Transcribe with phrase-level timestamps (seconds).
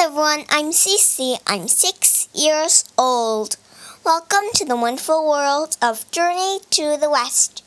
[0.00, 1.36] Hello everyone, I'm Cece.
[1.46, 3.58] I'm six years old.
[4.02, 7.62] Welcome to the wonderful world of Journey to the West.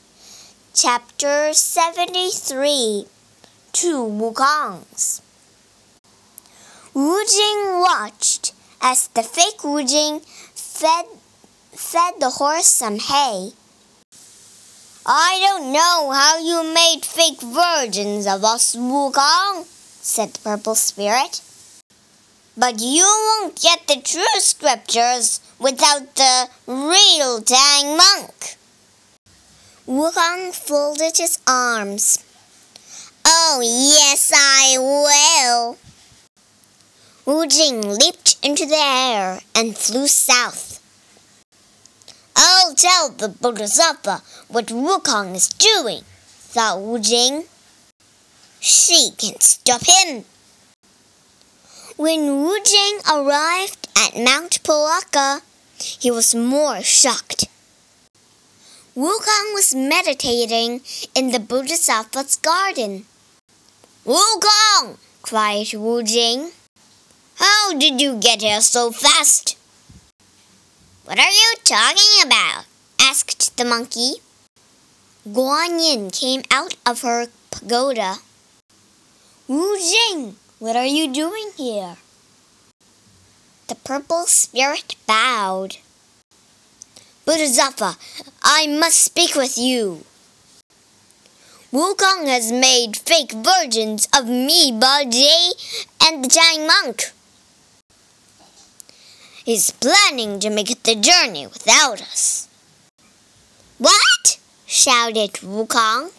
[0.73, 3.05] Chapter 73
[3.71, 5.21] Two Wukongs.
[6.95, 10.21] Wu Jing watched as the fake Wu Jing
[10.55, 11.05] fed,
[11.71, 13.51] fed the horse some hay.
[15.05, 19.65] I don't know how you made fake virgins of us, Wukong,
[20.01, 21.41] said the purple spirit.
[22.55, 28.57] But you won't get the true scriptures without the real Tang monk.
[29.87, 32.23] Wukong folded his arms.
[33.25, 35.77] Oh, yes, I will.
[37.25, 40.79] Wu Jing leaped into the air and flew south.
[42.35, 47.45] I'll tell the Bodhisattva what Wukong is doing, thought Wu Jing.
[48.59, 50.25] She can stop him.
[51.95, 55.41] When Wu Jing arrived at Mount Pulaka,
[55.77, 57.45] he was more shocked.
[58.97, 60.81] Wukong was meditating
[61.13, 63.05] in the Bodhisattva's garden.
[64.05, 64.97] Wukong!
[65.21, 66.51] cried Wu Jing.
[67.35, 69.55] How did you get here so fast?
[71.05, 72.65] What are you talking about?
[72.99, 74.13] asked the monkey.
[75.29, 78.15] Guan Yin came out of her pagoda.
[79.47, 81.97] Wu Jing, what are you doing here?
[83.67, 85.75] The purple spirit bowed.
[87.25, 87.97] Bodhisattva,
[88.41, 90.05] I must speak with you.
[91.73, 95.51] Wukong has made fake virgins of me, Ba Jie,
[96.01, 97.11] and the Tang monk.
[99.43, 102.47] He's planning to make the journey without us.
[103.79, 104.39] What?
[104.65, 106.11] shouted Wukong.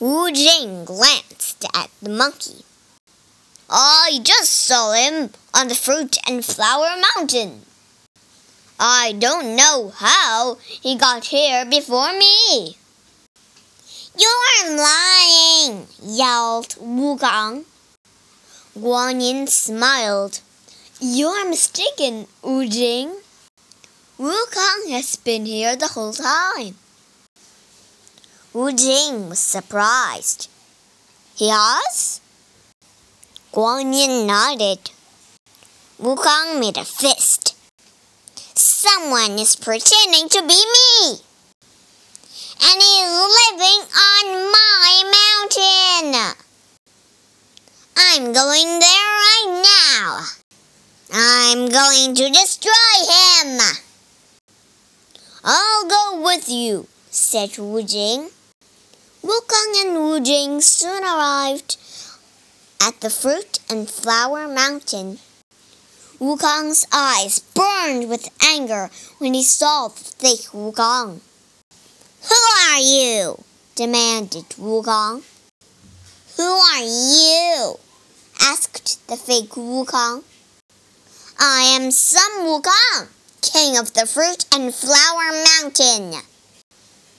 [0.00, 2.64] Wu Jing glanced at the monkey.
[3.70, 7.62] I just saw him on the Fruit and Flower Mountain.
[8.80, 12.78] I don't know how he got here before me.
[14.16, 17.64] You're lying, yelled Wukong.
[18.74, 20.40] Guan Yin smiled.
[20.98, 23.20] You're mistaken, Wu Jing.
[24.18, 26.76] Wukong has been here the whole time.
[28.54, 30.48] Wu Jing was surprised.
[31.34, 32.22] He has?
[33.58, 34.78] Guan Yin nodded.
[35.98, 37.56] Wu Wukong made a fist.
[38.54, 41.18] Someone is pretending to be me.
[42.62, 44.26] And he's living on
[44.58, 46.36] my mountain.
[47.96, 50.20] I'm going there right now.
[51.12, 53.58] I'm going to destroy him.
[55.42, 58.30] I'll go with you, said Wu Jing.
[59.20, 61.76] Wu Wukong and Wu Jing soon arrived
[62.82, 65.18] at the Fruit and Flower Mountain.
[66.20, 71.20] Wukong's eyes burned with anger when he saw the fake Wukong.
[72.28, 72.40] Who
[72.70, 73.44] are you?
[73.74, 75.22] demanded Wukong.
[76.36, 77.76] Who are you?
[78.40, 80.24] asked the fake Wukong.
[81.38, 83.08] I am Sun Wukong,
[83.42, 85.30] king of the Fruit and Flower
[85.62, 86.14] Mountain.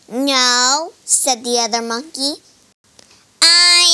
[0.09, 2.41] No, said the other monkey.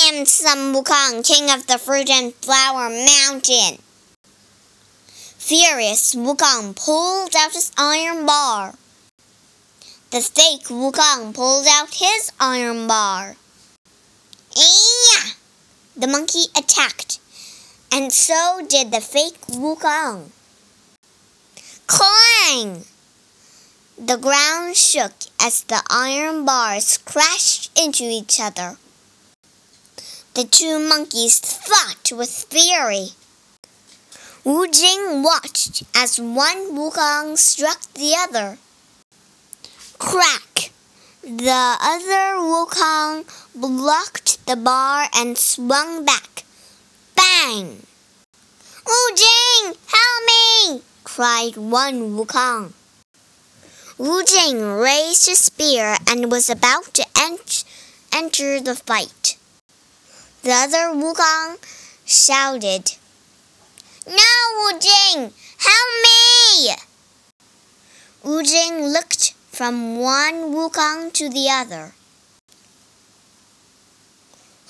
[0.07, 3.79] Am Sun Wukong, king of the Fruit and Flower Mountain.
[5.39, 8.75] Furious, Wukong pulled out his iron bar.
[10.11, 13.35] The fake Wukong pulled out his iron bar.
[14.55, 15.31] Yeah!
[15.97, 17.19] The monkey attacked,
[17.91, 20.29] and so did the fake Wukong.
[21.87, 22.85] Clang!
[23.97, 28.77] The ground shook as the iron bars crashed into each other.
[30.35, 33.11] The two monkeys fought with fury.
[34.43, 38.57] Wu Jing watched as one Wukong struck the other.
[39.97, 40.71] Crack!
[41.23, 43.23] The other Wukong
[43.55, 46.43] blocked the bar and swung back.
[47.15, 47.87] Bang!
[48.85, 50.81] Wu Jing, help me!
[51.05, 52.73] cried one Wukong.
[53.97, 57.63] Wu Jing raised his spear and was about to ent
[58.11, 59.24] enter the fight.
[60.45, 61.57] The other Wukong
[62.05, 62.91] shouted,
[64.05, 65.33] No, Wu Jing!
[65.57, 66.75] Help me!
[68.23, 71.95] Wu Jing looked from one Wukong to the other.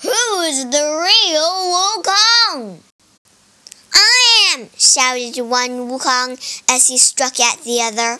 [0.00, 2.78] Who is the real Wukong?
[3.92, 6.40] I am, shouted one Wukong
[6.70, 8.18] as he struck at the other.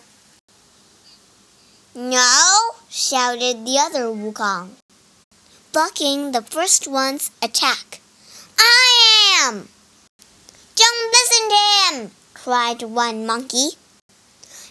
[1.94, 4.72] No, shouted the other Wukong,
[5.76, 8.00] blocking the first one's attack.
[8.56, 9.68] I am!
[10.74, 12.10] Don't listen to him!
[12.32, 13.68] cried one monkey.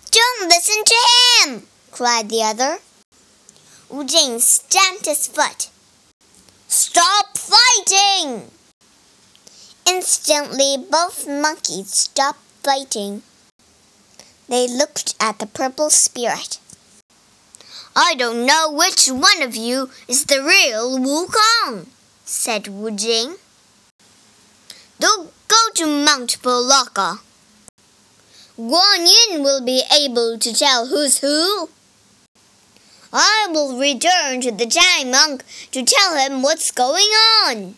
[0.09, 1.67] Don't listen to him!
[1.91, 2.79] cried the other.
[3.87, 5.69] Wu Jing stamped his foot.
[6.67, 8.49] Stop fighting!
[9.85, 13.21] Instantly, both monkeys stopped fighting.
[14.49, 16.57] They looked at the purple spirit.
[17.97, 21.87] I don't know which one of you is the real Wukong,
[22.25, 23.35] said Wu Jing.
[24.99, 27.19] Don't go to Mount Polaka.
[28.57, 31.69] Guan Yin will be able to tell who's who.
[33.13, 37.11] I will return to the giant monk to tell him what's going
[37.47, 37.75] on.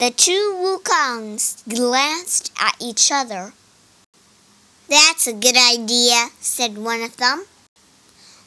[0.00, 3.52] The two Wukongs glanced at each other.
[4.88, 7.44] That's a good idea, said one of them.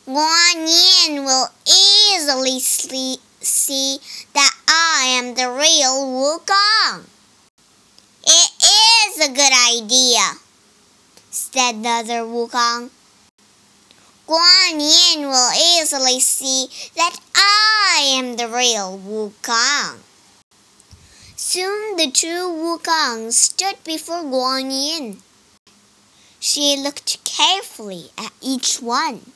[0.07, 3.97] Guan Yin will easily see
[4.35, 7.05] that I am the real Wu Wukong.
[8.23, 10.21] It is a good idea,
[11.31, 12.91] said the other Wukong.
[14.27, 19.97] Guan Yin will easily see that I am the real Wu Wukong.
[21.35, 25.17] Soon the two Wukongs stood before Guan Yin.
[26.39, 29.31] She looked carefully at each one.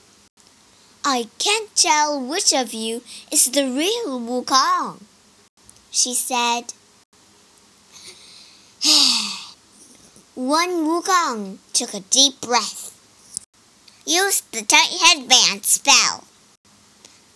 [1.03, 3.01] I can't tell which of you
[3.31, 5.01] is the real Wukong,
[5.91, 6.73] she said.
[10.35, 12.95] one Wukong took a deep breath.
[14.05, 16.25] Use the tight headband spell.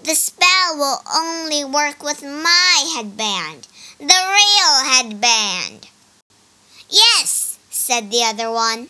[0.04, 3.68] The spell will only work with my headband,
[3.98, 5.88] the real headband.
[6.90, 8.90] Yes, said the other one.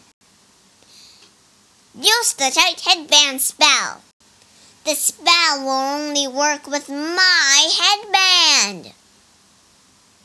[1.95, 4.01] Use the tight headband spell.
[4.85, 8.93] The spell will only work with my headband.